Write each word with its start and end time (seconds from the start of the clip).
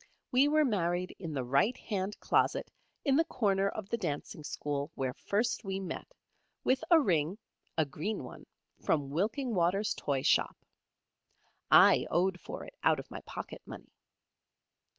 We 0.31 0.47
were 0.47 0.65
married 0.65 1.15
in 1.19 1.31
the 1.35 1.43
right 1.43 1.77
hand 1.77 2.19
closet 2.19 2.71
in 3.05 3.17
the 3.17 3.23
corner 3.23 3.69
of 3.69 3.87
the 3.89 3.97
dancing 3.99 4.43
school 4.43 4.89
where 4.95 5.13
first 5.13 5.63
we 5.63 5.79
met, 5.79 6.11
with 6.63 6.83
a 6.89 6.99
ring 6.99 7.37
(a 7.77 7.85
green 7.85 8.23
one) 8.23 8.47
from 8.83 9.11
Wilkingwater's 9.11 9.93
toy 9.93 10.23
shop. 10.23 10.57
I 11.69 12.07
owed 12.09 12.39
for 12.39 12.63
it 12.65 12.73
out 12.81 12.97
of 12.99 13.11
my 13.11 13.21
pocket 13.27 13.61
money. 13.67 13.91